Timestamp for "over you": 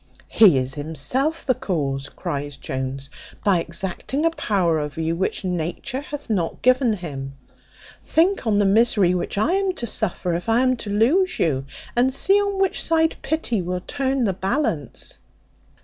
4.79-5.15